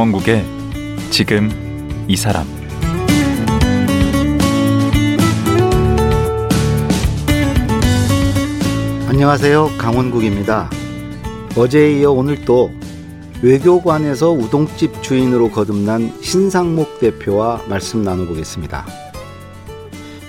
[0.00, 0.46] 강원국의
[1.10, 1.50] 지금
[2.08, 2.46] 이 사람
[9.08, 9.72] 안녕하세요.
[9.76, 10.70] 강원국입니다.
[11.54, 12.70] 어제에 이어 오늘 또
[13.42, 18.86] 외교관에서 우동집 주인으로 거듭난 신상목 대표와 말씀 나눠보겠습니다.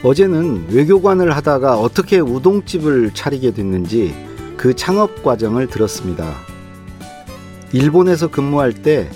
[0.04, 4.14] 어제는 외교관을 하다가 어떻게 우동집을 차리게 됐는지
[4.58, 6.34] 그 창업 과정을 들었습니다.
[7.72, 9.10] 일본에서 근무할 때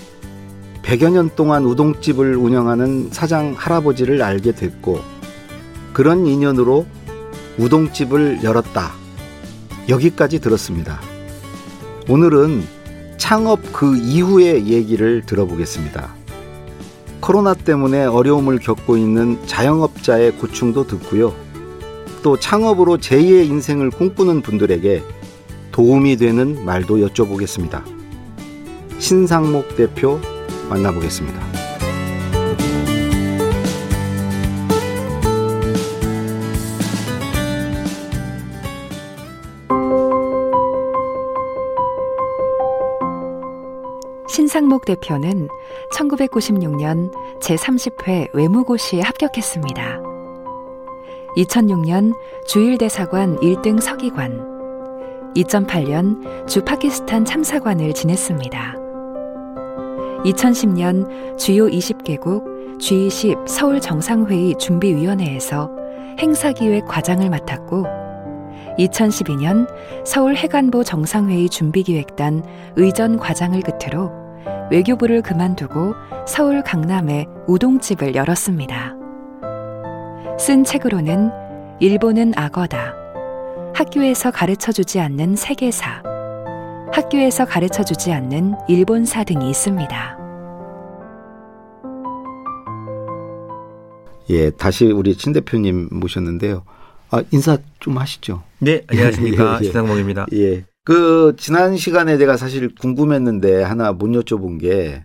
[0.86, 5.00] 100여 년 동안 우동집을 운영하는 사장 할아버지를 알게 됐고
[5.92, 6.86] 그런 인연으로
[7.58, 8.92] 우동집을 열었다.
[9.88, 11.00] 여기까지 들었습니다.
[12.08, 12.62] 오늘은
[13.16, 16.14] 창업 그 이후의 얘기를 들어보겠습니다.
[17.18, 21.34] 코로나 때문에 어려움을 겪고 있는 자영업자의 고충도 듣고요.
[22.22, 25.02] 또 창업으로 제2의 인생을 꿈꾸는 분들에게
[25.72, 27.82] 도움이 되는 말도 여쭤보겠습니다.
[29.00, 30.20] 신상목 대표
[30.68, 31.40] 만나보겠습니다.
[44.28, 45.48] 신상목 대표는
[45.92, 50.02] 1996년 제30회 외무고시에 합격했습니다.
[51.36, 52.12] 2006년
[52.46, 58.85] 주일대사관 1등 서기관, 2008년 주 파키스탄 참사관을 지냈습니다.
[60.24, 65.70] 2010년 주요 20개국 G20 서울 정상회의 준비위원회에서
[66.18, 67.84] 행사기획 과장을 맡았고
[68.78, 69.66] 2012년
[70.04, 72.44] 서울 해관보 정상회의 준비기획단
[72.76, 74.10] 의전 과장을 끝으로
[74.70, 75.94] 외교부를 그만두고
[76.26, 78.94] 서울 강남에 우동집을 열었습니다.
[80.38, 81.30] 쓴 책으로는
[81.80, 82.94] 일본은 악어다.
[83.74, 86.15] 학교에서 가르쳐 주지 않는 세계사.
[86.92, 90.18] 학교에서 가르쳐 주지 않는 일본사 등이 있습니다.
[94.30, 96.64] 예, 다시 우리 친 대표님 모셨는데요.
[97.10, 98.42] 아, 인사 좀 하시죠.
[98.58, 99.58] 네, 안녕하십니까.
[99.58, 99.64] 예, 예.
[99.64, 100.26] 신상목입니다.
[100.32, 100.64] 예.
[100.84, 105.02] 그 지난 시간에 제가 사실 궁금했는데 하나 못 여쭤본 게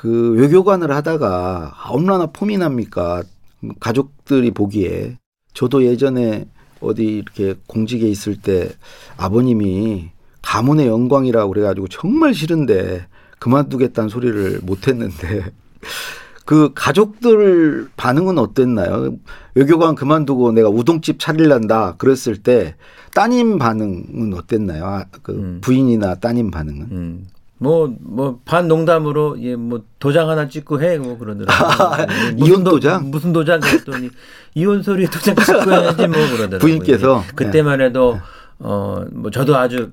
[0.00, 3.22] 그 외교관을 하다가 얼마나 폼이 납니까?
[3.80, 5.18] 가족들이 보기에
[5.52, 6.46] 저도 예전에
[6.80, 8.70] 어디 이렇게 공직에 있을 때
[9.18, 10.08] 아버님이
[10.42, 13.06] 가문의 영광이라고 그래가지고 정말 싫은데
[13.38, 15.44] 그만두겠다는 소리를 못 했는데
[16.44, 19.14] 그 가족들 반응은 어땠나요?
[19.54, 22.74] 외교관 그만두고 내가 우동집 차릴란다 그랬을 때
[23.14, 24.84] 따님 반응은 어땠나요?
[24.84, 25.58] 아, 그 음.
[25.60, 26.88] 부인이나 따님 반응은?
[26.90, 27.26] 음.
[27.62, 32.06] 뭐, 뭐, 반 농담으로, 예, 뭐, 도장 하나 찍고 해, 뭐, 그러더라고요.
[32.42, 33.10] 이혼 도장?
[33.10, 34.08] 무슨 도장 그랬더니,
[34.54, 36.58] 이혼 소리 도장 찍고 해야지, 뭐, 그러더라고요.
[36.60, 37.22] 부인께서?
[37.22, 37.34] 예.
[37.34, 38.18] 그때만 해도,
[38.62, 39.90] 어, 뭐, 저도 아주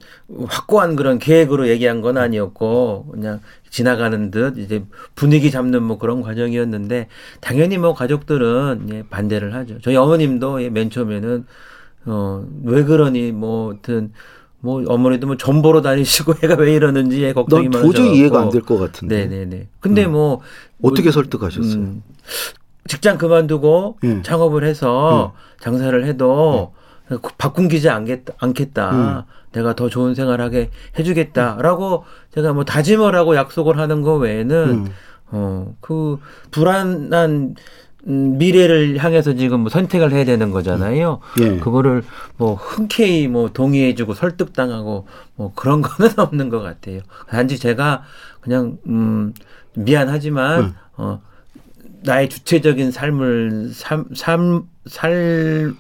[0.47, 3.39] 확고한 그런 계획으로 얘기한 건 아니었고, 그냥
[3.69, 4.83] 지나가는 듯, 이제
[5.15, 7.07] 분위기 잡는 뭐 그런 과정이었는데,
[7.39, 9.77] 당연히 뭐, 가족들은, 예, 반대를 하죠.
[9.81, 11.45] 저희 어머님도, 예, 맨 처음에는,
[12.07, 14.11] 어, 왜 그러니, 뭐, 하여튼,
[14.59, 18.41] 뭐, 어머니도 뭐, 전 보러 다니시고, 애가 왜 이러는지 예, 걱정이 난 많으셔 도저히 이해가
[18.41, 19.27] 안 될 것 같은데.
[19.27, 19.67] 네네네.
[19.79, 20.11] 근데 음.
[20.11, 20.41] 뭐.
[20.83, 21.73] 어떻게 뭐, 설득하셨어요?
[21.81, 22.03] 음,
[22.87, 24.21] 직장 그만두고 예.
[24.23, 26.77] 창업을 해서 장사를 해도 예.
[27.37, 28.91] 바꾼기지 않겠다, 않겠다.
[28.91, 29.21] 음.
[29.53, 30.69] 내가 더 좋은 생활하게
[30.99, 32.03] 해주겠다라고
[32.33, 34.87] 제가 뭐 다짐을 하고 약속을 하는 거 외에는 음.
[35.27, 36.19] 어, 그
[36.51, 37.55] 불안한
[38.07, 41.19] 음, 미래를 향해서 지금 뭐 선택을 해야 되는 거잖아요.
[41.41, 41.57] 예.
[41.57, 42.03] 그거를
[42.37, 47.01] 뭐 흔쾌히 뭐 동의해주고 설득당하고 뭐 그런 거는 없는 것 같아요.
[47.29, 48.03] 단지 제가
[48.41, 49.33] 그냥 음
[49.75, 50.73] 미안하지만 음.
[50.95, 51.21] 어
[52.03, 55.73] 나의 주체적인 삶을 삶 삶 살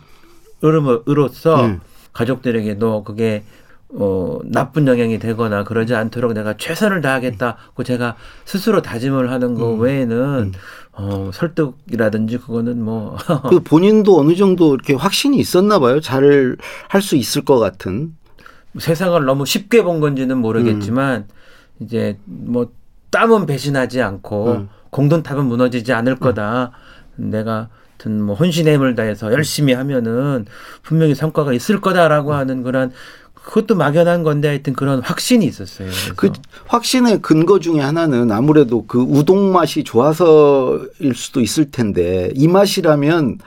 [0.63, 1.81] 으로서 음.
[2.13, 3.43] 가족들에게도 그게
[3.89, 9.79] 어, 나쁜 영향이 되거나 그러지 않도록 내가 최선을 다하겠다고 제가 스스로 다짐을 하는 거 음.
[9.79, 10.51] 외에는
[10.93, 13.15] 어, 설득이라든지 그거는 뭐
[13.49, 15.99] 그 본인도 어느 정도 이렇게 확신이 있었나 봐요.
[16.01, 16.57] 잘
[16.89, 18.15] 할 수 있을 것 같은.
[18.77, 21.27] 세상을 너무 쉽게 본 건지는 모르겠지만
[21.79, 22.71] 이제 뭐
[23.11, 24.69] 땀은 배신하지 않고 음.
[24.89, 26.71] 공든탑은 무너지지 않을 거다.
[27.15, 30.45] 내가 하여튼 뭐 혼신의 힘을 다해서 열심히 하면은
[30.83, 32.91] 분명히 성과가 있을 거다라고 하는 그런
[33.33, 35.89] 그것도 막연한 건데 하여튼 그런 확신이 있었어요.
[35.89, 36.13] 그래서.
[36.15, 36.31] 그
[36.67, 43.39] 확신의 근거 중에 하나는 아무래도 그 우동 맛이 좋아서일 수도 있을 텐데 이 맛이라면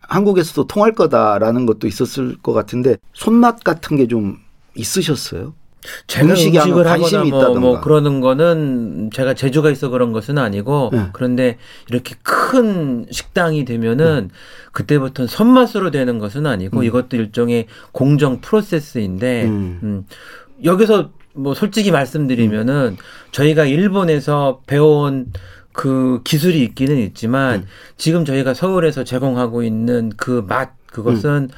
[0.00, 4.38] 한국에서도 통할 거다라는 것도 있었을 것 같은데 손맛 같은 게 좀
[4.74, 5.54] 있으셨어요?
[6.22, 7.60] 음식에 음식을 하거나 관심이 뭐, 있다던가.
[7.60, 11.06] 뭐 그러는 거는 제가 재주가 있어 그런 것은 아니고 네.
[11.12, 11.56] 그런데
[11.88, 14.30] 이렇게 큰 식당이 되면은
[14.72, 16.84] 그때부터는 손맛으로 되는 것은 아니고 음.
[16.84, 19.78] 이것도 일종의 공정 프로세스인데 음.
[19.82, 20.06] 음.
[20.64, 22.96] 여기서 뭐 솔직히 말씀드리면은
[23.30, 25.32] 저희가 일본에서 배워온
[25.72, 27.66] 그 기술이 있기는 있지만 음.
[27.96, 31.48] 지금 저희가 서울에서 제공하고 있는 그 맛 그것은 음.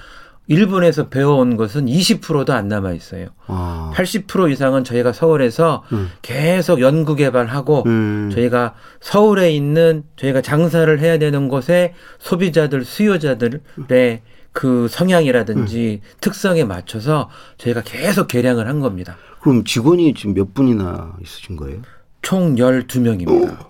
[0.51, 3.29] 일본에서 배워온 것은 20%도 안 남아 있어요.
[3.47, 3.93] 아.
[3.95, 6.11] 80% 이상은 저희가 서울에서 음.
[6.23, 8.31] 계속 연구 개발하고 음.
[8.35, 17.83] 저희가 서울에 있는 저희가 장사를 해야 되는 곳에 소비자들 수요자들의 그 성향이라든지 특성에 맞춰서 저희가
[17.83, 19.17] 계속 개량을 한 겁니다.
[19.41, 21.81] 그럼 직원이 지금 몇 분이나 있으신 거예요?
[22.23, 23.70] 총 12명입니다.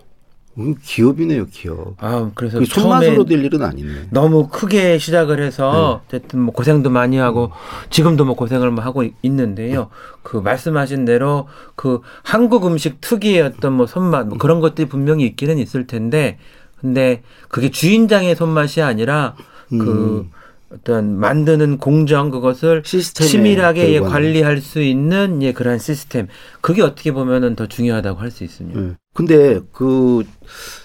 [0.60, 1.94] 음, 기업이네요, 기업.
[1.98, 4.08] 아, 그래서 그 손맛으로 될 일은 아니네.
[4.10, 6.16] 너무 크게 시작을 해서 네.
[6.16, 7.50] 어쨌든 뭐 고생도 많이 하고
[7.90, 9.88] 지금도 뭐 고생을 뭐 하고 있는데요.
[10.22, 15.58] 그 말씀하신 대로 그 한국 음식 특유의 어떤 뭐 손맛 뭐 그런 것들이 분명히 있기는
[15.58, 16.38] 있을 텐데
[16.80, 19.34] 근데 그게 주인장의 손맛이 아니라
[19.68, 20.30] 그 음.
[20.72, 24.00] 어떤 만드는 공정 그것을 치밀하게 예.
[24.00, 26.28] 관리할 수 있는 예, 그러한 시스템
[26.60, 28.80] 그게 어떻게 보면은 더 중요하다고 할 수 있습니다.
[28.80, 28.94] 예.
[29.12, 30.24] 근데 그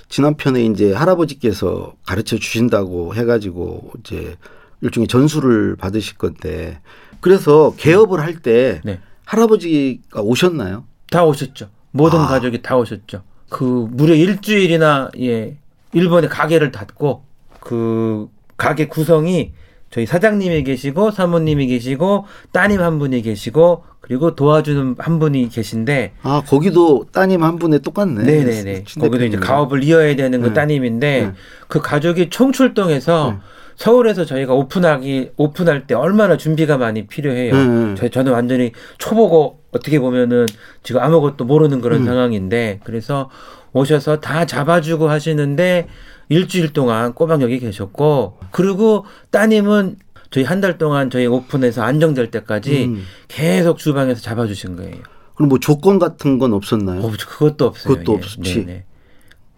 [0.10, 4.36] 지난 편에 이제 할아버지께서 가르쳐 주신다고 해가지고 이제
[4.82, 6.80] 일종의 전수를 받으실 건데
[7.20, 9.00] 그래서 개업을 할때 네.
[9.26, 10.86] 할아버지가 오셨나요?
[11.12, 11.70] 다 오셨죠.
[11.92, 12.28] 모든 아.
[12.28, 13.22] 가족이 다 오셨죠.
[13.50, 15.58] 그 무려 일주일이나 예
[15.94, 17.24] 일본에 가게를 닫고
[17.60, 18.28] 그
[18.58, 19.54] 가게 구성이
[19.96, 26.44] 저희 사장님이 계시고 사모님이 계시고 따님 한 분이 계시고 그리고 도와주는 한 분이 계신데 아
[26.46, 28.24] 거기도 따님 한 분에 똑같네.
[28.24, 29.38] 네네네 신 거기도 이제.
[29.38, 30.54] 가업을 이어야 되는 그 네.
[30.54, 31.32] 따님인데 네.
[31.70, 33.40] 그 가족이 총출동해서 네.
[33.78, 37.56] 서울에서 저희가 오픈하기 오픈할 때 얼마나 준비가 많이 필요해요.
[37.56, 37.96] 네, 네.
[37.96, 40.46] 저, 저는 완전히 초보고 어떻게 보면은
[40.84, 42.06] 지금 아무것도 모르는 그런 음.
[42.06, 43.30] 상황인데 그래서
[43.72, 45.88] 오셔서 다 잡아주고 하시는데
[46.30, 49.98] 일주일 동안 꼬박 여기 계셨고 그리고 따님은
[50.32, 53.04] 저희 한 달 동안 저희 오픈해서 안정될 때까지 음.
[53.28, 54.96] 계속 주방에서 잡아주신 거예요.
[55.36, 57.02] 그럼 뭐 조건 같은 건 없었나요?
[57.02, 57.94] 어, 그것도 없어요.
[57.94, 58.18] 그것도 예.
[58.18, 58.66] 없었지.
[58.66, 58.84] 네네.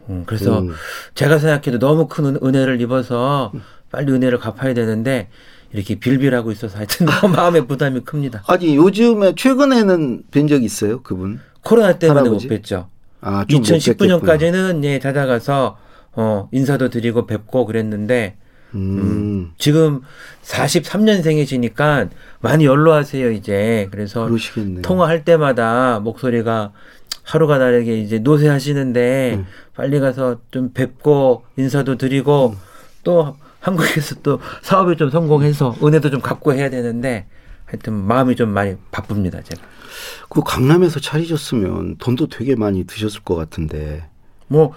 [0.10, 0.74] 음, 그래서 음.
[1.16, 3.52] 제가 생각해도 너무 큰 은- 은혜를 입어서
[3.92, 5.30] 빨리 은혜를 갚아야 되는데
[5.74, 8.44] 이렇게 빌빌하고 있어서 하여튼 너무 마음에 부담이 큽니다.
[8.48, 11.40] 아니 요즘에 최근에는 뵌 적 있어요 그분?
[11.62, 12.48] 코로나 때문에 할아버지?
[12.48, 12.88] 못 뵀죠.
[13.22, 14.20] 아, 좀못 뵙겠구나.
[14.20, 15.78] 2019년까지는 예 찾아가서
[16.18, 18.36] 어 인사도 드리고 뵙고 그랬는데
[18.74, 20.02] 음, 지금
[20.44, 22.10] 43년생이시니까
[22.42, 24.82] 많이 연로하세요 이제 그래서 그러시겠네.
[24.82, 26.74] 통화할 때마다 목소리가
[27.24, 29.46] 하루가 다르게 이제 노쇠하시는데 음.
[29.76, 32.56] 빨리 가서 좀 뵙고 인사도 드리고
[33.04, 37.28] 또 한국에서 또 사업이 좀 성공해서 은혜도 좀 갚고 해야 되는데
[37.66, 39.62] 하여튼 마음이 좀 많이 바쁩니다 제가
[40.30, 44.08] 그 강남에서 차리셨으면 돈도 되게 많이 드셨을 것 같은데.
[44.48, 44.74] 뭐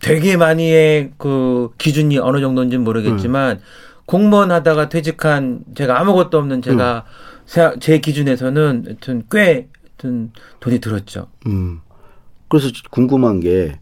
[0.00, 3.60] 되게 많이의 그 기준이 어느 정도인지는 모르겠지만
[4.06, 7.04] 공무원 하다가 퇴직한 제가 아무것도 없는 제가
[7.46, 11.28] 세- 제 기준에서는 하여튼 꽤 하여튼 돈이 들었죠.
[11.46, 11.80] 음.
[12.48, 13.78] 그래서 궁금한 게,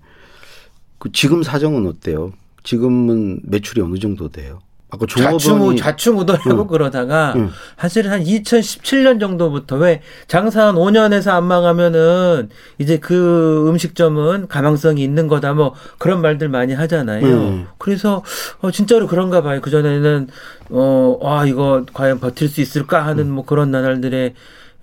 [0.99, 2.33] 그 지금 사정은 어때요?
[2.63, 4.61] 지금은 매출이 어느 정도 돼요?
[4.95, 6.67] 아까 종업원이 좌충 우돌하고 응.
[6.67, 7.51] 그러다가 응.
[7.77, 12.49] 사실 한 2017년 정도부터 왜 장사 한 5년에서 안 망하면은
[12.79, 17.27] 이제 그 음식점은 가망성이 있는 거다 뭐 그런 말들 많이 하잖아요.
[17.27, 17.67] 응.
[17.79, 18.23] 그래서
[18.61, 19.61] 어 진짜로 그런가 봐요.
[19.61, 20.29] 그 전에는
[20.71, 24.35] 어아 이거 과연 버틸 수 있을까 하는 뭐 그런 나날들의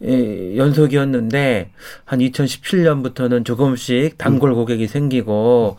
[0.03, 1.71] 예, 연속이었는데
[2.05, 5.77] 한 2017년부터는 조금씩 단골 고객이 생기고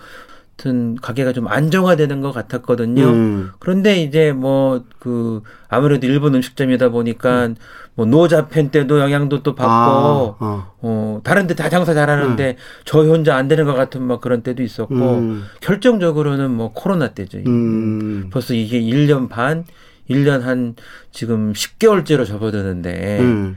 [0.63, 3.05] 하여튼 가게가 좀 안정화되는 것 같았거든요.
[3.05, 3.51] 음.
[3.59, 7.51] 그런데 이제 뭐 그 아무래도 일본 음식점이다 보니까
[7.95, 10.73] 뭐 노자팬 때도 영향도 또 받고 아, 어.
[10.81, 14.63] 어 다른 데 다 장사 잘하는데 저희 혼자 안 되는 것 같은 막 그런 때도
[14.63, 15.45] 있었고 음.
[15.61, 17.39] 결정적으로는 뭐 코로나 때죠.
[17.47, 18.31] 음.
[18.33, 19.65] 벌써 이게 1년 반,
[20.09, 20.77] 1년 한
[21.11, 23.57] 지금 10개월째로 접어드는데 음.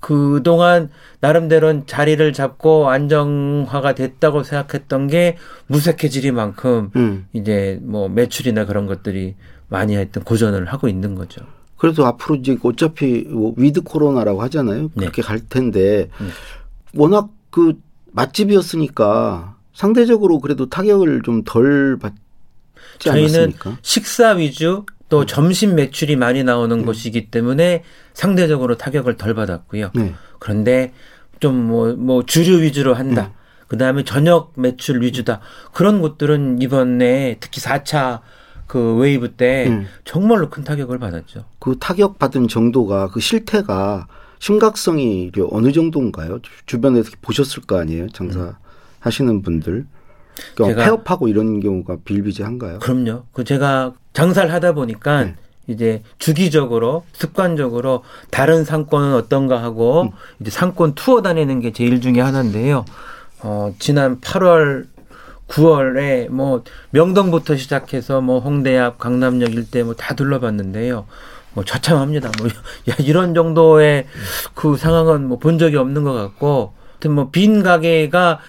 [0.00, 0.90] 그동안
[1.20, 7.26] 나름대로는 자리를 잡고 안정화가 됐다고 생각했던 게 무색해지리만큼 음.
[7.32, 9.34] 이제 뭐 매출이나 그런 것들이
[9.68, 11.42] 많이 하여튼 고전을 하고 있는 거죠.
[11.76, 14.82] 그래도 앞으로 이제 어차피 뭐 위드 코로나라고 하잖아요.
[14.82, 14.90] 네.
[14.96, 16.26] 그렇게 갈 텐데 네.
[16.94, 17.78] 워낙 그
[18.12, 22.16] 맛집이었으니까 상대적으로 그래도 타격을 좀 덜 받지
[22.98, 23.78] 저희는 않았습니까?
[23.82, 24.99] 식사 위주 음.
[25.10, 27.82] 또 점심 매출이 많이 나오는 곳이기 때문에
[28.14, 29.90] 상대적으로 타격을 덜 받았고요.
[29.94, 30.14] 네.
[30.38, 30.92] 그런데
[31.40, 33.32] 좀 뭐뭐 주류 위주로 한다.
[33.68, 35.40] 그 다음에 저녁 매출 위주다.
[35.72, 38.20] 그런 곳들은 이번에 특히 4차
[38.66, 39.86] 그 웨이브 때 음.
[40.04, 41.44] 정말로 큰 타격을 받았죠.
[41.58, 44.06] 그 타격 받은 정도가 그 실태가
[44.38, 46.40] 심각성이 어느 정도인가요?
[46.40, 48.08] 주- 주변에서 보셨을 거 아니에요?
[48.10, 48.56] 장사
[49.00, 49.86] 하시는 분들.
[50.54, 52.78] 그러니까 제가- 폐업하고 이런 경우가 비일비재한가요?
[52.78, 53.24] 그럼요.
[53.32, 55.34] 그 제가 장사를 하다 보니까 네.
[55.66, 60.10] 이제 주기적으로 습관적으로 다른 상권은 어떤가 하고 음.
[60.40, 62.84] 이제 상권 투어 다니는 게 제일 중에 하나인데요.
[63.42, 64.86] 어, 지난 8월
[65.48, 71.06] 9월에 뭐 명동부터 시작해서 뭐 홍대 앞 강남역 일대 뭐 다 둘러봤는데요.
[71.54, 72.30] 뭐 처참합니다.
[72.38, 72.48] 뭐
[72.88, 74.06] 야, 이런 정도의
[74.54, 78.40] 그 상황은 뭐 본 적이 없는 것 같고, 하여튼 뭐 빈 가게가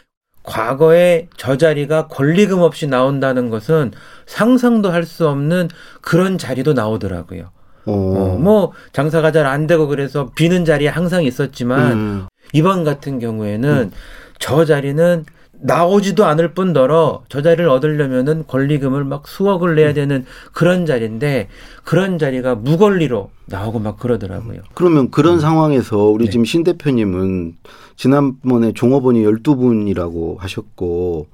[0.43, 3.91] 과거에 저 자리가 권리금 없이 나온다는 것은
[4.25, 5.69] 상상도 할 수 없는
[6.01, 7.49] 그런 자리도 나오더라고요.
[7.85, 12.27] 어, 어, 뭐 장사가 잘 안 되고 그래서 비는 자리에 항상 있었지만 음.
[12.53, 13.91] 이번 같은 경우에는
[14.39, 15.25] 저 자리는
[15.63, 21.47] 나오지도 않을 뿐더러 저 자리를 얻으려면은 권리금을 막 수억을 내야 되는 그런 자리인데
[21.83, 24.61] 그런 자리가 무권리로 나오고 막 그러더라고요.
[24.73, 25.39] 그러면 그런 음.
[25.39, 26.31] 상황에서 우리 네.
[26.31, 27.57] 지금 신 대표님은
[27.95, 31.27] 지난번에 종업원이 12분이라고 하셨고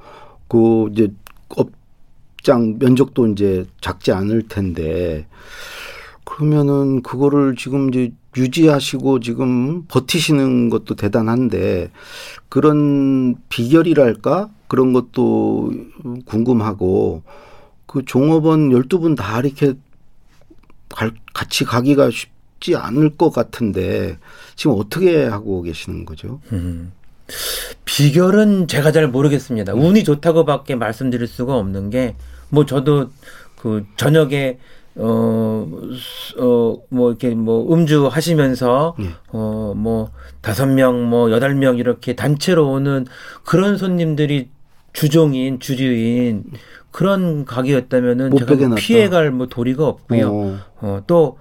[0.48, 1.10] 그 이제
[1.50, 5.26] 업장 면적도 이제 작지 않을 텐데
[6.38, 11.90] 그러면은 그거를 지금 이제 유지하시고 지금 버티시는 것도 대단한데
[12.48, 15.74] 그런 비결이랄까 그런 것도
[16.26, 17.24] 궁금하고
[17.88, 19.74] 그 종업원 12분 다 이렇게
[20.90, 24.20] 갈- 같이 가기가 쉽지 않을 것 같은데
[24.56, 26.40] 지금 어떻게 하고 계시는 거죠?
[26.52, 26.92] 음.
[27.86, 29.74] 비결은 제가 잘 모르겠습니다.
[29.74, 32.16] 운이 좋다고밖에 말씀드릴 수가 없는 게
[32.50, 33.10] 뭐 저도
[33.60, 34.58] 그 저녁에
[35.00, 35.68] 어
[36.40, 39.10] 어 뭐 이렇게 뭐 음주 하시면서 예.
[39.32, 40.12] 어 뭐
[40.42, 43.06] 다섯 명 뭐 여덟 명 이렇게 단체로 오는
[43.44, 44.50] 그런 손님들이
[44.94, 46.46] 주종인 주류인
[46.92, 48.76] 그런 가게였다면은 못 제가 뭐.
[48.76, 50.30] 피해갈 뭐 도리가 없고요.
[50.32, 50.58] 어.
[50.82, 51.38] 어, 또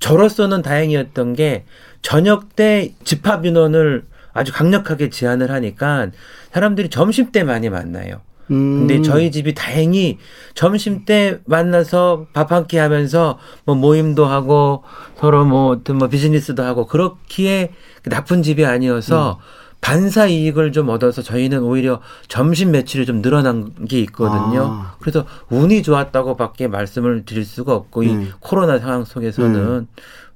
[0.00, 1.64] 저로서는 다행이었던 게
[2.02, 6.08] 저녁 때 집합 인원을 아주 강력하게 제한을 하니까
[6.52, 8.20] 사람들이 점심 때 많이 만나요.
[8.50, 8.86] 음.
[8.86, 10.18] 근데 저희 집이 다행히
[10.54, 14.82] 점심 때 만나서 밥 한 끼 하면서 뭐 모임도 하고
[15.18, 17.72] 서로 뭐 어떤 뭐 비즈니스도 하고 그렇기에
[18.04, 19.66] 나쁜 집이 아니어서 음.
[19.80, 24.68] 반사 이익을 좀 얻어서 저희는 오히려 점심 매출이 좀 늘어난 게 있거든요.
[24.72, 24.96] 아.
[25.00, 28.32] 그래서 운이 좋았다고 밖에 말씀을 드릴 수가 없고 이 음.
[28.40, 29.86] 코로나 상황 속에서는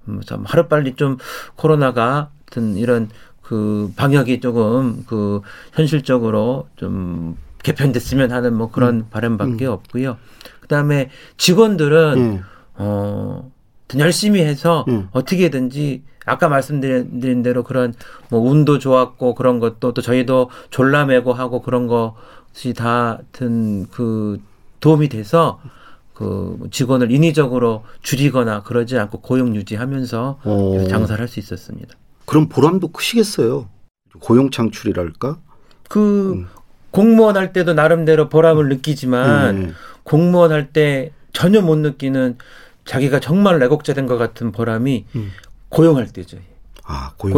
[0.08, 1.16] 음, 참 하루빨리 좀
[1.56, 3.08] 코로나가 어떤 이런
[3.42, 5.40] 그 방역이 조금 그
[5.72, 10.16] 현실적으로 좀 개편됐으면 하는 뭐 그런 바람밖에 없고요.
[10.60, 12.42] 그다음에 직원들은 예.
[12.74, 13.50] 어,
[13.88, 15.08] 더 열심히 해서 음.
[15.12, 17.94] 어떻게든지 아까 말씀드린 대로 그런
[18.28, 24.40] 뭐 운도 좋았고 그런 것도 또 저희도 졸라매고 하고 그런 것이 다 하여튼 그
[24.80, 25.60] 도움이 돼서
[26.14, 30.84] 그 직원을 인위적으로 줄이거나 그러지 않고 고용 유지하면서 어.
[30.88, 31.94] 장사를 할 수 있었습니다.
[32.26, 33.68] 그럼 보람도 크시겠어요.
[34.20, 35.38] 고용 창출이랄까?
[35.88, 36.46] 그 음.
[36.90, 39.72] 공무원 할 때도 나름대로 보람을 느끼지만 예.
[40.02, 42.36] 공무원 할 때 전혀 못 느끼는
[42.84, 45.30] 자기가 정말 애국자 된 것 같은 보람이 음.
[45.68, 46.38] 고용할 때죠.
[46.84, 47.32] 아, 고용.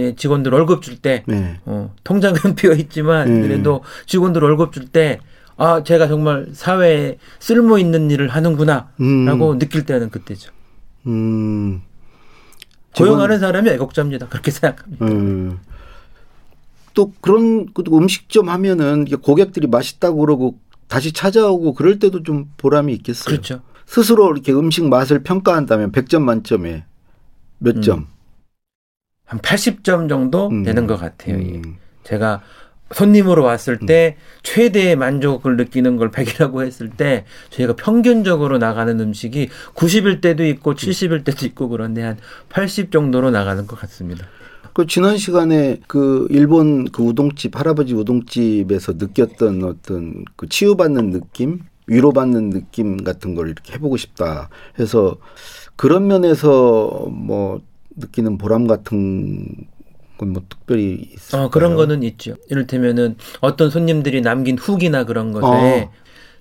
[0.00, 1.60] 이 직원들 월급 줄 때, 네.
[1.66, 3.42] 어, 통장은 비어 있지만, 음.
[3.42, 5.20] 그래도 직원들 월급 줄 때,
[5.58, 9.26] 아, 제가 정말 사회에 쓸모 있는 일을 하는구나, 음.
[9.26, 10.52] 라고 느낄 때는 그때죠.
[11.06, 11.82] 음.
[12.96, 14.28] 고용하는 사람이 애국자입니다.
[14.28, 15.04] 그렇게 생각합니다.
[16.94, 16.96] 음.
[16.96, 20.58] 또 그런 그 음식점 하면은 고객들이 맛있다고 그러고
[20.88, 23.24] 다시 찾아오고 그럴 때도 좀 보람이 있겠어요.
[23.26, 23.60] 그렇죠.
[23.86, 26.84] 스스로 이렇게 음식 맛을 평가한다면 100점 만점에
[27.58, 27.82] 몇 음.
[27.82, 28.06] 점?
[29.24, 30.62] 한 80점 정도 음.
[30.62, 31.38] 되는 것 같아요.
[31.38, 31.56] 예.
[31.56, 31.76] 음.
[32.04, 32.42] 제가
[32.92, 40.20] 손님으로 왔을 때 최대의 만족을 느끼는 걸 100이라고 했을 때 저희가 평균적으로 나가는 음식이 90일
[40.20, 42.18] 때도 있고 70일 때도 있고 그런데 한
[42.50, 44.26] 80 정도로 나가는 것 같습니다.
[44.74, 52.50] 그 지난 시간에 그 일본 그 우동집 할아버지 우동집에서 느꼈던 어떤 그 치유받는 느낌, 위로받는
[52.50, 54.48] 느낌 같은 걸 이렇게 해보고 싶다
[54.80, 55.16] 해서
[55.76, 57.60] 그런 면에서 뭐
[57.96, 59.46] 느끼는 보람 같은
[60.18, 61.44] 건 뭐 특별히 있어요.
[61.44, 62.34] 어, 그런 거는 있죠.
[62.48, 65.90] 이를테면은 어떤 손님들이 남긴 후기나 그런 것에 어.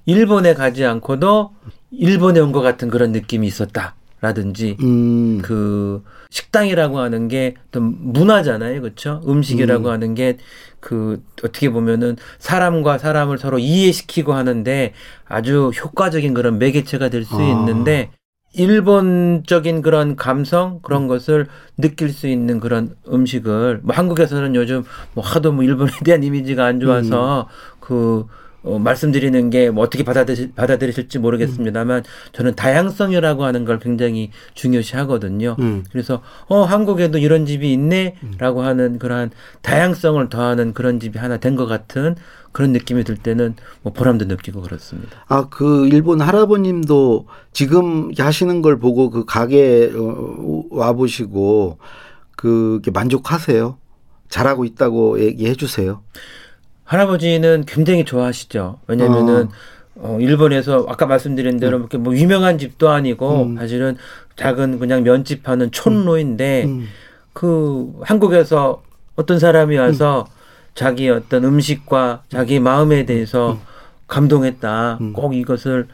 [0.05, 1.51] 일본에 가지 않고도
[1.91, 8.81] 일본에 온 것 같은 그런 느낌이 있었다 라든지 음, 그 식당이라고 하는 게 어떤 문화잖아요.
[8.81, 9.21] 그렇죠?
[9.27, 9.91] 음식이라고 음.
[9.91, 10.37] 하는 게
[10.83, 14.93] 그 어떻게 보면은 사람과 사람을 서로 이해시키고 하는데
[15.25, 17.43] 아주 효과적인 그런 매개체가 될수 아.
[17.43, 18.11] 있는데
[18.55, 25.53] 일본적인 그런 감성 그런 것을 느낄 수 있는 그런 음식을 뭐 한국에서는 요즘 뭐 하도
[25.53, 27.47] 뭐 일본에 대한 이미지가 안 좋아서
[27.79, 28.27] 그
[28.63, 35.55] 어, 말씀드리는 게 뭐 어떻게 받아들이, 받아들이실지 모르겠습니다만 저는 다양성이라고 하는 걸 굉장히 중요시 하거든요.
[35.59, 35.83] 음.
[35.91, 41.65] 그래서 어 한국에도 이런 집이 있네라고 하는 그러한 다양성을 더하는 그런 집이 하나 된 것
[41.67, 42.15] 같은
[42.51, 45.23] 그런 느낌이 들 때는 뭐 보람도 느끼고 그렇습니다.
[45.27, 51.77] 아, 그 일본 할아버님도 지금 하시는 걸 보고 그 가게 어, 와 보시고
[52.35, 53.77] 그게 만족하세요?
[54.29, 56.01] 잘하고 있다고 얘기해 주세요.
[56.83, 58.79] 할아버지는 굉장히 좋아하시죠.
[58.87, 59.49] 왜냐면은
[59.95, 63.57] 어, 일본에서 아까 말씀드린 대로 이렇게 뭐 유명한 집도 아니고 음.
[63.57, 63.97] 사실은
[64.35, 66.87] 작은 그냥 면집 하는 촌로인데 음.
[67.31, 68.83] 그 한국에서
[69.15, 70.27] 어떤 사람이 와서
[70.75, 73.59] 자기 어떤 음식과 자기 마음에 대해서
[74.07, 74.97] 감동했다.
[75.01, 75.13] 음.
[75.13, 75.87] 꼭 이것을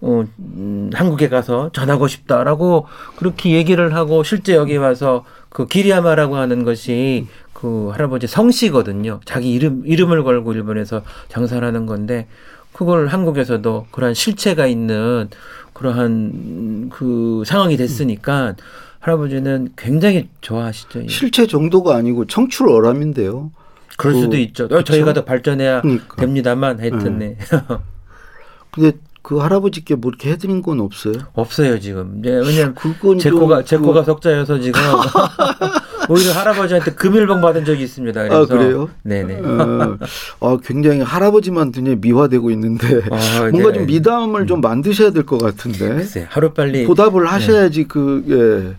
[0.00, 2.86] 어, 음, 한국에 가서 전하고 싶다라고
[3.16, 7.26] 그렇게 얘기를 하고 실제 여기 와서 그 기리야마라고 하는 것이
[7.64, 9.20] 그 할아버지 성씨거든요.
[9.24, 12.26] 자기 이름 이름을 걸고 일본에서 장사를 하는 건데
[12.74, 15.30] 그걸 한국에서도 그러한 실체가 있는
[15.72, 18.54] 그러한 그 상황이 됐으니까
[19.00, 21.04] 할아버지는 굉장히 좋아하시죠.
[21.04, 21.08] 예.
[21.08, 23.50] 실체 정도가 아니고 청출 어람인데요.
[23.96, 24.64] 그럴 그- 수도 있죠.
[24.64, 24.82] 어, 그쵸?
[24.84, 26.16] 저희가 더 발전해야 그러니까.
[26.16, 27.38] 됩니다만 하여튼 네.
[28.72, 28.92] 근데
[29.22, 31.14] 그 할아버지께 뭐 이렇게 해드린 건 없어요?
[31.32, 32.20] 없어요 지금.
[32.20, 34.78] 네, 왜냐면 그건 제좀 코가 제 그- 코가 석자여서 지금
[36.08, 38.22] 오히려 할아버지한테 금일봉 받은 적이 있습니다.
[38.22, 38.90] 그래서 아, 그래요?
[39.02, 39.40] 네네.
[39.40, 39.98] 어,
[40.40, 43.78] 아, 굉장히 할아버지만 굉장히 미화되고 있는데 아, 뭔가 네.
[43.78, 48.76] 좀 미담을 좀 만드셔야 될 것 같은데 글쎄 하루 빨리 보답을 하셔야지 그 예.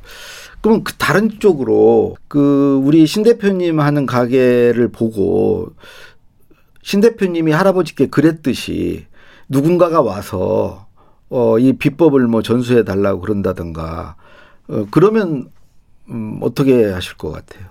[0.61, 5.69] 그럼 그 다른 쪽으로 그 우리 신 대표님 하는 가게를 보고
[6.83, 9.05] 신 대표님이 할아버지께 그랬듯이
[9.49, 10.85] 누군가가 와서
[11.29, 14.15] 어 이 비법을 뭐 전수해 달라고 그런다든가
[14.67, 15.47] 어 그러면
[16.09, 17.65] 음 어떻게 하실 것 같아요?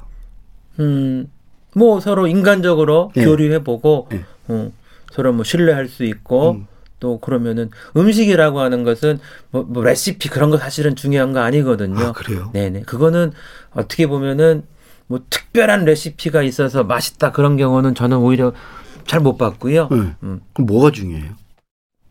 [0.80, 1.28] 음
[1.74, 3.24] 뭐 서로 인간적으로 네.
[3.24, 4.24] 교류해보고 네.
[4.48, 4.70] 어,
[5.12, 6.66] 서로 뭐 신뢰할 수 있고 음.
[7.00, 9.18] 또 그러면은 음식이라고 하는 것은
[9.50, 11.98] 뭐, 뭐 레시피 그런 거 사실은 중요한 거 아니거든요.
[11.98, 12.50] 아 그래요?
[12.52, 12.82] 네네.
[12.82, 13.32] 그거는
[13.72, 14.62] 어떻게 보면은
[15.08, 18.52] 뭐 특별한 레시피가 있어서 맛있다 그런 경우는 저는 오히려
[19.06, 19.88] 잘 못 봤고요.
[19.90, 20.14] 네.
[20.22, 20.40] 음.
[20.54, 21.32] 그럼 뭐가 중요해요?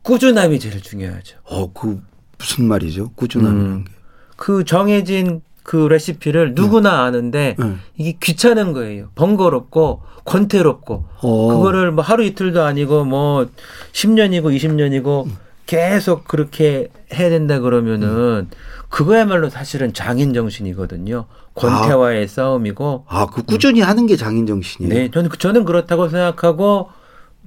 [0.04, 1.38] 꾸준함이 제일 중요하죠.
[1.46, 2.02] 어 그
[2.38, 3.12] 무슨 말이죠?
[3.16, 3.86] 꾸준함이라는 음.
[3.86, 3.92] 게.
[4.36, 7.76] 그 정해진 그 레시피를 누구나 아는데 네.
[7.98, 9.08] 이게 귀찮은 거예요.
[9.16, 11.48] 번거롭고 권태롭고 어.
[11.48, 13.48] 그거를 뭐 하루 이틀도 아니고 뭐
[13.94, 15.28] 10년이고 20년이고
[15.66, 18.50] 계속 그렇게 해야 된다 그러면은
[18.90, 21.26] 그거야말로 사실은 장인 정신이거든요.
[21.56, 23.06] 권태와의 싸움이고.
[23.08, 24.94] 아, 그 꾸준히 하는 게 장인 정신이에요.
[24.94, 26.90] 네, 저는 저는 그렇다고 생각하고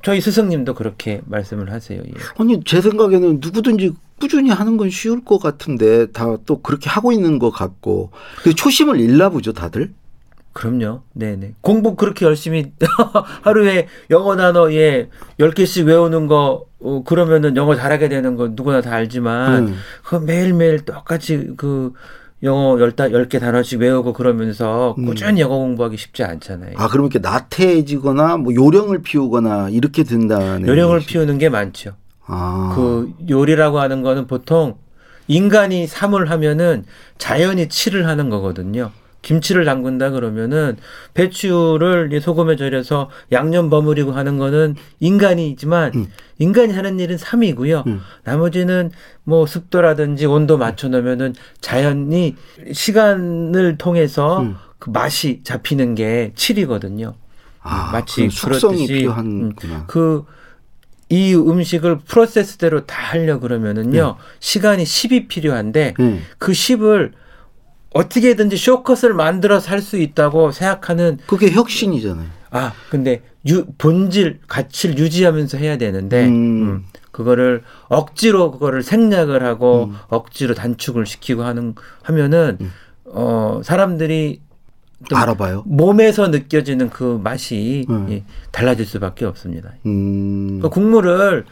[0.03, 2.01] 저희 스승님도 그렇게 말씀을 하세요.
[2.07, 2.13] 예.
[2.39, 7.39] 아니 제 생각에는 누구든지 꾸준히 하는 건 쉬울 것 같은데 다 또 그렇게 하고 있는
[7.39, 8.11] 것 같고
[8.43, 9.93] 그 초심을 잃나 보죠 다들.
[10.53, 11.03] 그럼요.
[11.13, 11.55] 네네.
[11.61, 12.73] 공부 그렇게 열심히
[13.43, 18.93] 하루에 영어 단어 예 10개씩 외우는 거 어, 그러면은 영어 잘하게 되는 거 누구나 다
[18.95, 19.77] 알지만 음.
[20.05, 21.93] 그 매일매일 똑같이 그
[22.43, 25.07] 영어 열다 10개 단어씩 외우고 그러면서 음.
[25.07, 26.75] 꾸준히 영어 공부하기 쉽지 않잖아요.
[26.77, 30.67] 아 그러면 이렇게 나태해지거나 뭐 요령을 피우거나 이렇게 된다는.
[30.69, 31.93] 요령을 얘기시- 피우는 게 많죠.
[32.27, 32.73] 아.
[32.77, 34.77] 그 요리라고 하는 거는 보통
[35.29, 36.85] 인간이 삼을 하면은
[37.19, 38.91] 자연이 칠을 하는 거거든요.
[39.23, 40.77] 김치를 담근다 그러면은
[41.15, 46.07] 배추를 이 소금에 절여서 양념 버무리고 하는 거는 인간이지만 음.
[46.39, 47.85] 인간이 하는 일은 삼이고요.
[47.87, 48.01] 음.
[48.25, 48.91] 나머지는
[49.25, 52.37] 뭐 습도라든지 온도 맞춰 놓으면은 자연이
[52.73, 54.57] 시간을 통해서 음.
[54.79, 57.15] 그 맛이 잡히는 게 칠이거든요.
[57.63, 59.87] 아, 마치 그 숙성이 필요한구나.
[59.87, 60.25] 그
[61.09, 66.21] 이 음식을 프로세스대로 다 하려 그러면은요 시간이 10이 필요한데 네.
[66.39, 67.13] 그 10을
[67.97, 72.27] 어떻게든지 쇼컷을 만들어서 할 수 있다고 생각하는 그게 혁신이잖아요.
[72.51, 76.33] 아 근데 유, 본질 가치를 유지하면서 해야 되는데 음.
[76.33, 79.97] 음, 그거를 억지로 그거를 생략을 하고 음.
[80.09, 82.73] 억지로 단축을 시키고 하는 하면은 음.
[83.05, 84.41] 어 사람들이
[85.09, 85.63] 좀 알아봐요.
[85.67, 88.07] 몸에서 느껴지는 그 맛이 음.
[88.11, 89.71] 예, 달라질 수밖에 없습니다.
[89.85, 90.59] 음.
[90.61, 91.45] 그 국물을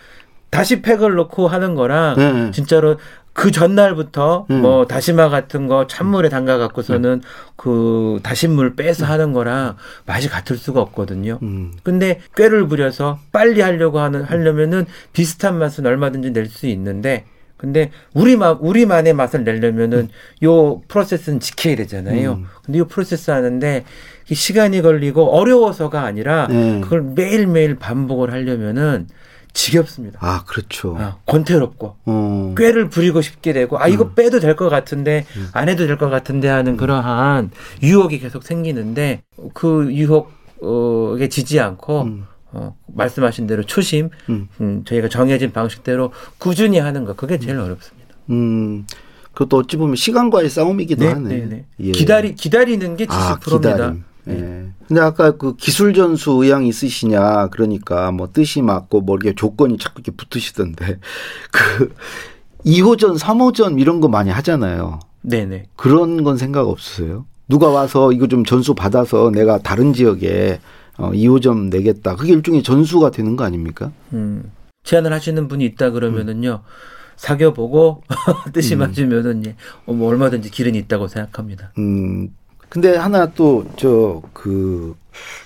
[0.50, 2.50] 다시 팩을 넣고 하는 거랑 네.
[2.52, 2.96] 진짜로
[3.34, 4.62] 그 전날부터 음.
[4.62, 7.20] 뭐 다시마 같은 거 찬물에 담가 갖고서는
[7.56, 11.40] 그 다신물 빼서 하는 거랑 맛이 같을 수가 없거든요.
[11.42, 11.72] 음.
[11.82, 17.24] 근데 꾀를 부려서 빨리 하려고 하는 하려면은 비슷한 맛은 얼마든지 낼 수 있는데
[17.56, 20.10] 근데 우리 마 우리만의 맛을 내려면은
[20.44, 22.34] 요 프로세스는 지켜야 되잖아요.
[22.34, 22.46] 음.
[22.64, 23.84] 근데 요 프로세스 하는데
[24.30, 26.80] 이 시간이 걸리고 어려워서가 아니라 네.
[26.80, 29.08] 그걸 매일매일 반복을 하려면은
[29.54, 30.18] 지겹습니다.
[30.20, 30.96] 아 그렇죠.
[30.98, 32.54] 아, 권태롭고 어.
[32.58, 36.48] 꾀를 부리고 싶게 되고 아 이거 빼도 될 것 같은데 안 해도 될 것 같은데
[36.48, 37.50] 하는 그러한
[37.82, 39.22] 유혹이 계속 생기는데
[39.54, 42.26] 그 유혹에 지지 않고 음.
[42.56, 44.48] 어, 말씀하신 대로 초심, 음.
[44.60, 48.14] 음, 저희가 정해진 방식대로 꾸준히 하는 거 그게 제일 어렵습니다.
[48.30, 48.86] 음.
[49.32, 51.64] 그것도 어찌 보면 시간과의 싸움이기도 하네.
[51.80, 51.90] 예.
[51.90, 53.70] 기다리 기다리는 게 아, 70%입니다.
[53.72, 54.04] 기다림.
[54.28, 54.63] 예.
[54.86, 60.00] 근데 아까 그 기술 전수 의향 있으시냐 그러니까 뭐 뜻이 맞고 뭐 이렇게 조건이 자꾸
[60.00, 60.98] 이렇게 붙으시던데
[61.50, 61.94] 그
[62.64, 65.00] 2호전, 3호전 이런 거 많이 하잖아요.
[65.22, 65.66] 네네.
[65.76, 67.26] 그런 건 생각 없으세요?
[67.48, 70.60] 누가 와서 이거 좀 전수 받아서 내가 다른 지역에
[70.96, 72.16] 어, 2호점 내겠다.
[72.16, 73.90] 그게 일종의 전수가 되는 거 아닙니까?
[74.12, 74.50] 음,
[74.84, 76.62] 제안을 하시는 분이 있다 그러면은요.
[77.16, 78.02] 사귀어보고
[78.52, 81.72] 뜻이 맞으면은 예, 어, 뭐 얼마든지 길은 있다고 생각합니다.
[81.78, 82.30] 음,
[82.74, 84.94] 근데 하나 또 저 그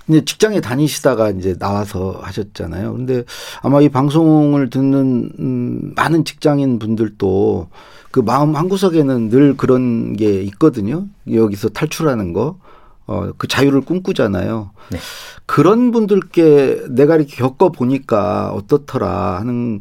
[0.08, 2.94] 이제 직장에 다니시다가 이제 나와서 하셨잖아요.
[2.94, 3.24] 근데
[3.62, 7.68] 아마 이 방송을 듣는 음, 많은 직장인 분들도
[8.10, 11.06] 그 마음 한 구석에는 늘 그런 게 있거든요.
[11.30, 12.58] 여기서 탈출하는 거.
[13.06, 14.70] 어, 그 자유를 꿈꾸잖아요.
[14.90, 14.98] 네.
[15.46, 19.80] 그런 분들께 내가 이렇게 겪어 보니까 어떻더라 하는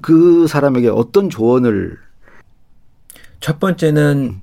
[0.00, 1.98] 그 사람에게 어떤 조언을
[3.40, 4.40] 첫 번째는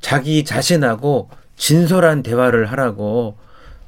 [0.00, 3.36] 자기 자신하고 진솔한 대화를 하라고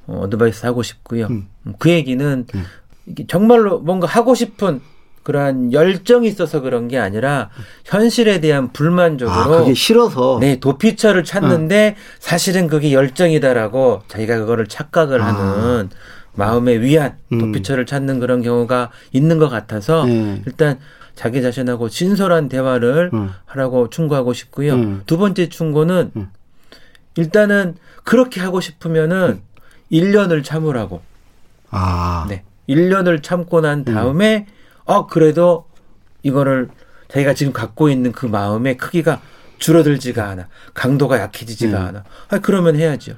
[0.07, 1.27] 어, 어드바이스 하고 싶고요.
[1.27, 1.49] 음.
[1.67, 2.65] 음, 그 얘기는 음.
[3.29, 4.81] 정말로 뭔가 하고 싶은
[5.23, 7.49] 그러한 열정이 있어서 그런 게 아니라
[7.85, 15.23] 현실에 대한 불만족으로 아, 그게 싫어서 네, 도피처를 찾는데 사실은 그게 열정이다라고 자기가 그거를 착각을
[15.23, 15.27] 아.
[15.27, 15.89] 하는
[16.35, 17.39] 마음의 위안, 음.
[17.39, 20.43] 도피처를 찾는 그런 경우가 있는 것 같아서 네.
[20.47, 20.79] 일단
[21.15, 23.31] 자기 자신하고 진솔한 대화를 음.
[23.47, 24.75] 하라고 충고하고 싶고요.
[24.75, 25.03] 음.
[25.07, 26.29] 두 번째 충고는 음.
[27.17, 29.41] 일단은 그렇게 하고 싶으면은
[29.91, 31.03] 1년을 참으라고.
[31.71, 32.45] 아, 네.
[32.69, 34.47] 1년을 참고 난 다음에
[34.85, 35.67] 어 그래도
[36.23, 36.69] 이거를
[37.09, 39.21] 자기가 지금 갖고 있는 그 마음의 크기가
[39.59, 40.49] 줄어들지가 않아.
[40.73, 41.87] 강도가 약해지지가 음.
[41.87, 42.05] 않아.
[42.29, 43.15] 아 그러면 해야죠.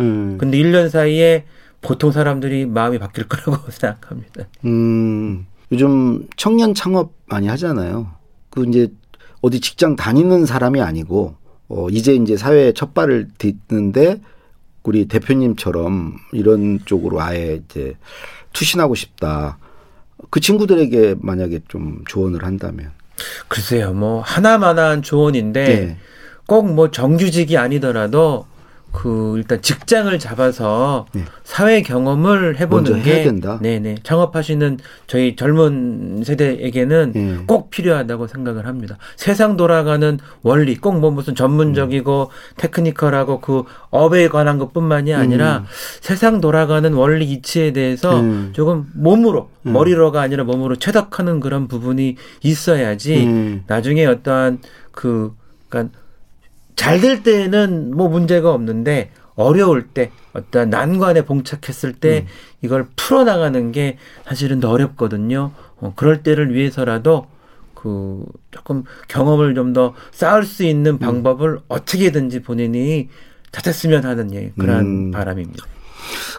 [0.00, 0.38] 음.
[0.38, 1.46] 근데 1년 사이에
[1.80, 4.44] 보통 사람들이 마음이 바뀔 거라고 생각합니다.
[4.64, 8.10] 음, 요즘 청년 창업 많이 하잖아요.
[8.50, 8.88] 그 이제
[9.40, 11.36] 어디 직장 다니는 사람이 아니고
[11.70, 14.20] 어 이제 이제 사회에 첫 발을 딛는데
[14.82, 17.94] 우리 대표님처럼 이런 쪽으로 아예 이제
[18.52, 19.58] 투신하고 싶다.
[20.30, 22.90] 그 친구들에게 만약에 좀 조언을 한다면.
[23.48, 25.96] 글쎄요, 뭐 하나만한 조언인데 네.
[26.46, 28.46] 꼭뭐 정규직이 아니더라도
[28.92, 31.24] 그 일단 직장을 잡아서 네.
[31.44, 33.58] 사회 경험을 해보는 먼저 게 해야 된다.
[33.60, 37.36] 네네 창업하시는 저희 젊은 세대에게는 네.
[37.46, 38.96] 꼭 필요하다고 생각을 합니다.
[39.16, 45.64] 세상 돌아가는 원리 꼭 뭐 무슨 전문적이고 테크니컬하고 그 업에 관한 것뿐만이 아니라 음.
[46.00, 48.50] 세상 돌아가는 원리 이치에 대해서 음.
[48.52, 49.72] 조금 몸으로 음.
[49.72, 53.64] 머리로가 아니라 몸으로 체득하는 그런 부분이 있어야지 음.
[53.66, 54.58] 나중에 어떠한
[54.92, 55.34] 그
[55.68, 55.98] 그러니까
[56.80, 62.26] 잘 될 때는 뭐 문제가 없는데 어려울 때 어떤 난관에 봉착했을 때
[62.62, 65.52] 이걸 풀어나가는 게 사실은 더 어렵거든요.
[65.76, 67.26] 어, 그럴 때를 위해서라도
[67.74, 73.08] 그 조금 경험을 좀 더 쌓을 수 있는 방법을 어떻게든지 본인이
[73.52, 75.10] 찾았으면 하는 예, 그런 음.
[75.10, 75.62] 바람입니다.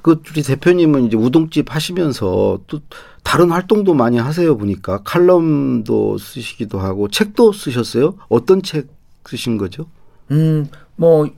[0.01, 2.80] 그 우리 대표님은 이제 우동집 하시면서 또
[3.23, 8.15] 다른 활동도 많이 하세요 보니까 칼럼도 쓰시기도 하고 책도 쓰셨어요?
[8.27, 8.88] 어떤 책
[9.27, 9.86] 쓰신 거죠?
[10.32, 11.30] 음, 뭐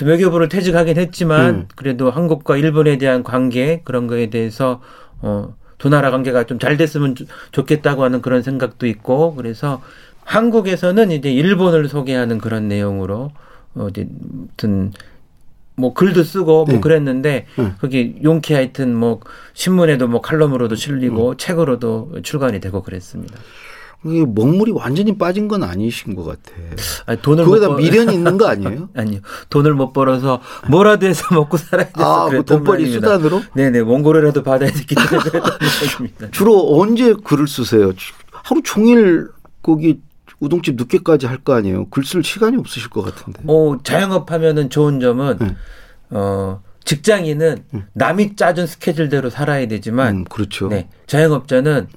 [0.00, 1.68] 외교부를 퇴직하긴 했지만 음.
[1.76, 4.80] 그래도 한국과 일본에 대한 관계 그런 거에 대해서
[5.20, 9.82] 어, 두 나라 관계가 좀 잘 됐으면 좋- 좋겠다고 하는 그런 생각도 있고 그래서
[10.24, 13.30] 한국에서는 이제 일본을 소개하는 그런 내용으로
[13.74, 14.92] 어, 이제 무튼
[15.76, 16.80] 뭐 글도 쓰고 뭐 네.
[16.80, 17.74] 그랬는데 음.
[17.80, 19.20] 그게 용케 하여튼 뭐
[19.54, 21.36] 신문에도 뭐 칼럼으로도 실리고 음.
[21.36, 23.38] 책으로도 출간이 되고 그랬습니다.
[24.04, 26.52] 먹물이 완전히 빠진 건 아니신 것 같아.
[27.06, 28.88] 아니, 돈을 거기다 못 벌- 미련이 있는 거 아니에요?
[28.96, 29.20] 아니요.
[29.48, 33.08] 돈을 못 벌어서 뭐라도 해서 먹고 살아야 돼서 아, 그 돈벌이 말입니다.
[33.16, 33.42] 수단으로?
[33.54, 33.82] 네네.
[33.82, 36.32] 몽골이라도 받아야 됐기 때문에 그랬던.
[36.32, 37.92] 주로 언제 글을 쓰세요?
[38.30, 39.28] 하루 종일
[39.62, 40.00] 거기
[40.40, 41.86] 우동집 늦게까지 할 거 아니에요?
[41.88, 43.40] 글 쓸 시간이 없으실 것 같은데.
[43.42, 45.56] 뭐 자영업 하면은 좋은 점은 네.
[46.10, 47.64] 어 직장인은
[47.94, 50.68] 남이 짜준 스케줄대로 살아야 되지만 음, 그렇죠.
[50.68, 50.88] 네.
[51.06, 51.88] 자영업자는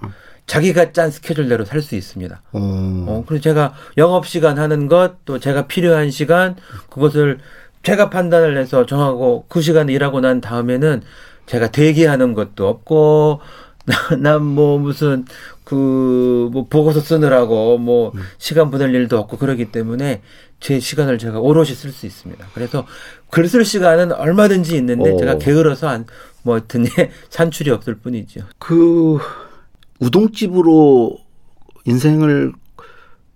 [0.48, 2.42] 자기가 짠 스케줄대로 살 수 있습니다.
[2.54, 2.60] 어.
[3.08, 6.56] 어, 그래서 제가 영업 시간 하는 것, 또 제가 필요한 시간,
[6.90, 7.38] 그것을
[7.84, 11.04] 제가 판단을 해서 정하고 그 시간에 일하고 난 다음에는
[11.46, 13.42] 제가 대기하는 것도 없고,
[14.20, 15.26] 난 뭐 무슨
[15.64, 20.22] 그 뭐 보고서 쓰느라고 뭐 시간 보낼 일도 없고 그러기 때문에
[20.60, 22.46] 제 시간을 제가 오롯이 쓸 수 있습니다.
[22.54, 22.86] 그래서
[23.30, 25.18] 글 쓸 시간은 얼마든지 있는데 어.
[25.18, 26.06] 제가 게을러서 안,
[26.44, 28.42] 뭐 하여튼 예, 산출이 없을 뿐이죠.
[28.60, 29.20] 그
[30.00, 31.18] 우동집으로
[31.86, 32.54] 인생을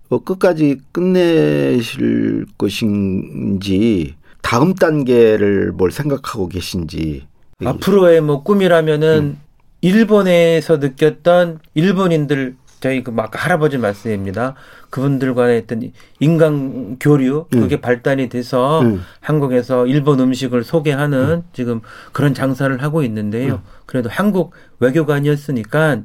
[0.08, 7.26] 어, 끝까지 끝내실 것인지 다음 단계를 뭘 생각하고 계신지
[7.64, 9.38] 앞으로의 뭐 꿈이라면은
[9.80, 14.54] 일본에서 느꼈던 일본인들 저희 그 아까 할아버지 말씀입니다.
[14.90, 19.02] 그분들과의 어떤 인간 교류 그게 발달이 돼서 음.
[19.20, 23.62] 한국에서 일본 음식을 소개하는 지금 그런 장사를 하고 있는데요.
[23.86, 26.02] 그래도 한국 외교관이었으니까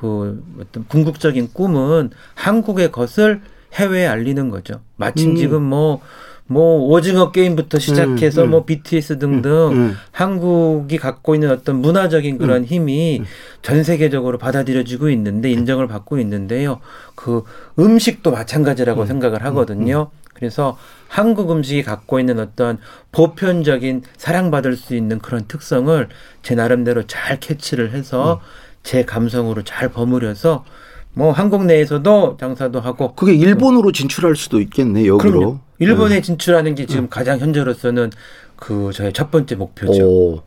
[0.00, 3.42] 그 어떤 궁극적인 꿈은 한국의 것을
[3.74, 4.80] 해외에 알리는 거죠.
[4.96, 5.36] 마침 음.
[5.36, 6.00] 지금 뭐,
[6.46, 8.50] 뭐, 오징어 게임부터 시작해서 음, 음.
[8.50, 9.96] 뭐 BTS 등등 음.
[10.10, 13.22] 한국이 갖고 있는 어떤 문화적인 그런 힘이
[13.60, 16.80] 전 세계적으로 받아들여지고 있는데 인정을 받고 있는데요.
[17.14, 17.44] 그
[17.78, 20.10] 음식도 마찬가지라고 생각을 하거든요.
[20.32, 22.78] 그래서 한국 음식이 갖고 있는 어떤
[23.12, 26.08] 보편적인 사랑받을 수 있는 그런 특성을
[26.42, 28.40] 제 나름대로 잘 캐치를 해서
[28.82, 30.64] 제 감성으로 잘 버무려서
[31.12, 35.18] 뭐 한국 내에서도 장사도 하고 그게 일본으로 진출할 수도 있겠네 여기로.
[35.18, 35.58] 그럼요.
[35.78, 36.20] 일본에 네.
[36.20, 38.10] 진출하는 게 지금 가장 현재로서는
[38.56, 40.06] 그 저의 첫 번째 목표죠.
[40.06, 40.42] 오,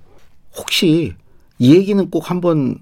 [0.56, 1.16] 혹시
[1.60, 2.78] 이 얘기는 꼭 한번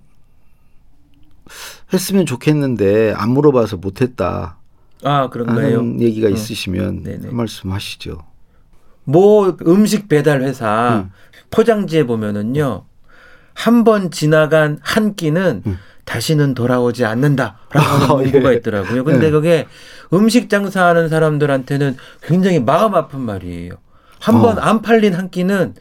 [1.94, 4.58] 했으면 좋겠는데 안 물어봐서 못했다
[5.04, 5.80] 아 그런가요?
[5.80, 6.32] 하는 얘기가 어.
[6.32, 7.28] 있으시면 네네.
[7.28, 8.24] 한 말씀 하시죠.
[9.04, 11.12] 뭐 음식 배달 회사 음.
[11.50, 12.86] 포장지에 보면은요
[13.54, 15.64] 한 번 지나간 한 끼는
[16.06, 18.58] 다시는 돌아오지 않는다라고 하는 아, 문구가 예.
[18.58, 19.04] 있더라고요.
[19.04, 19.32] 근데 예.
[19.32, 19.68] 그게
[20.14, 23.76] 음식 장사하는 사람들한테는 굉장히 마음 아픈 말이에요.
[24.20, 24.62] 한번 어.
[24.62, 25.74] 안 팔린 한 끼는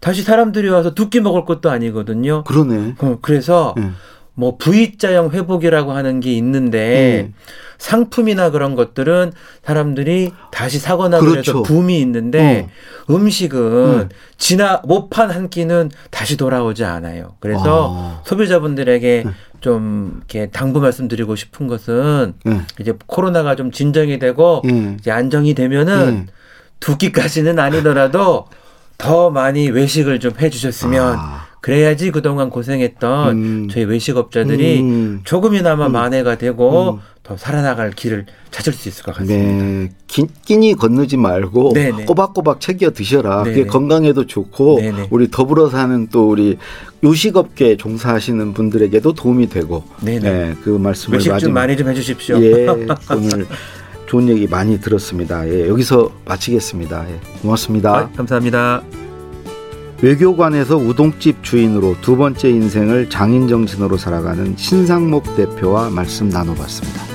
[0.00, 2.44] 다시 사람들이 와서 두 끼 먹을 것도 아니거든요.
[2.44, 2.96] 그러네.
[2.98, 3.96] 어, 그래서 음.
[4.40, 7.34] 뭐 V자형 회복이라고 하는 게 있는데 음.
[7.76, 11.62] 상품이나 그런 것들은 사람들이 다시 사거나 그래서 그렇죠.
[11.62, 12.70] 붐이 있는데
[13.10, 14.08] 음식은 음.
[14.38, 17.36] 지나 못판 한 끼는 다시 돌아오지 않아요.
[17.40, 18.22] 그래서 아.
[18.24, 19.26] 소비자분들에게
[19.60, 22.60] 좀 이렇게 당부 말씀드리고 싶은 것은 예.
[22.80, 24.96] 이제 코로나가 좀 진정이 되고 예.
[24.98, 26.26] 이제 안정이 되면은 음.
[26.80, 28.46] 두 끼까지는 아니더라도
[28.96, 31.49] 더 많이 외식을 좀 해주셨으면 아.
[31.60, 33.68] 그래야지 그동안 고생했던 음.
[33.70, 35.20] 저희 외식업자들이 음.
[35.24, 37.00] 조금이나마 만회가 되고 음.
[37.22, 39.52] 더 살아나갈 길을 찾을 수 있을 것 같습니다.
[39.52, 42.04] 네, 긴, 끼니 건너지 말고 네네.
[42.06, 43.44] 꼬박꼬박 챙겨 드셔라.
[43.44, 43.66] 그게 네네.
[43.66, 45.08] 건강에도 좋고 네네.
[45.10, 46.58] 우리 더불어 사는 또 우리
[47.04, 50.18] 요식업계 종사하시는 분들에게도 도움이 되고 네네.
[50.18, 52.42] 네, 그 말씀을 외식 좀 많이 좀 해주십시오.
[52.42, 53.46] 예, 오늘
[54.06, 55.48] 좋은 얘기 많이 들었습니다.
[55.48, 57.06] 예, 여기서 마치겠습니다.
[57.10, 57.96] 예, 고맙습니다.
[57.96, 58.82] 아, 감사합니다.
[60.02, 67.09] 외교관에서 우동집 주인으로 두 번째 인생을 장인 정신으로 살아가는 신상목 대표와 말씀 나눠봤습니다.